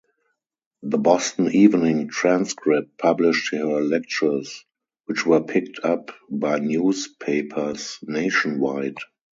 The 0.81 0.97
"Boston 0.97 1.51
Evening 1.51 2.07
Transcript" 2.07 2.97
published 2.97 3.51
her 3.51 3.83
lectures, 3.83 4.65
which 5.05 5.27
were 5.27 5.43
picked 5.43 5.81
up 5.85 6.11
by 6.27 6.57
newspapers 6.57 7.99
nationwide. 8.01 8.97